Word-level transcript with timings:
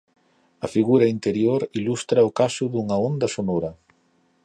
A 0.67 0.67
figura 0.75 1.09
inferior 1.15 1.61
ilustra 1.79 2.27
o 2.29 2.31
caso 2.39 2.63
dunha 2.73 2.97
onda 3.09 3.27
sonora. 3.35 3.71